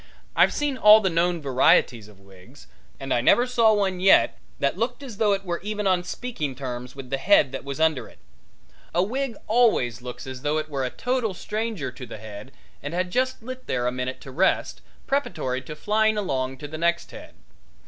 I've 0.35 0.51
seen 0.51 0.77
all 0.79 0.99
the 0.99 1.11
known 1.11 1.43
varieties 1.43 2.07
of 2.07 2.19
wigs, 2.19 2.65
and 2.99 3.13
I 3.13 3.21
never 3.21 3.45
saw 3.45 3.71
one 3.71 3.99
yet 3.99 4.39
that 4.57 4.75
looked 4.75 5.03
as 5.03 5.17
though 5.17 5.33
it 5.33 5.45
were 5.45 5.59
even 5.61 5.85
on 5.85 6.03
speaking 6.03 6.55
terms 6.55 6.95
with 6.95 7.11
the 7.11 7.19
head 7.19 7.51
that 7.51 7.63
was 7.63 7.79
under 7.79 8.07
it. 8.07 8.17
A 8.95 9.03
wig 9.03 9.35
always 9.45 10.01
looks 10.01 10.25
as 10.25 10.41
though 10.41 10.57
it 10.57 10.69
were 10.69 10.83
a 10.83 10.89
total 10.89 11.35
stranger 11.35 11.91
to 11.91 12.07
the 12.07 12.17
head 12.17 12.51
and 12.81 12.95
had 12.95 13.11
just 13.11 13.43
lit 13.43 13.67
there 13.67 13.85
a 13.85 13.91
minute 13.91 14.19
to 14.21 14.31
rest, 14.31 14.81
preparatory 15.05 15.61
to 15.61 15.75
flying 15.75 16.17
along 16.17 16.57
to 16.57 16.67
the 16.67 16.79
next 16.79 17.11
head. 17.11 17.35